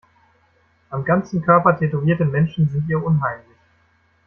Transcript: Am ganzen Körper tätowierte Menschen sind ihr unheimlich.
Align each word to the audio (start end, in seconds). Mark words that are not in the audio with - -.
Am 0.89 1.05
ganzen 1.05 1.43
Körper 1.43 1.77
tätowierte 1.77 2.25
Menschen 2.25 2.67
sind 2.67 2.89
ihr 2.89 3.03
unheimlich. 3.03 3.57